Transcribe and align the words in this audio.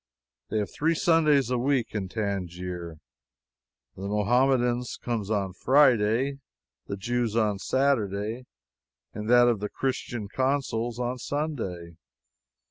They 0.49 0.57
have 0.57 0.73
three 0.73 0.95
Sundays 0.95 1.51
a 1.51 1.59
week 1.59 1.93
in 1.93 2.09
Tangier. 2.09 2.95
The 3.95 4.07
Muhammadans' 4.07 4.97
comes 4.97 5.29
on 5.29 5.53
Friday, 5.53 6.39
the 6.87 6.97
Jews' 6.97 7.35
on 7.35 7.59
Saturday, 7.59 8.45
and 9.13 9.29
that 9.29 9.47
of 9.47 9.59
the 9.59 9.69
Christian 9.69 10.27
Consuls 10.27 10.97
on 10.97 11.19
Sunday. 11.19 11.97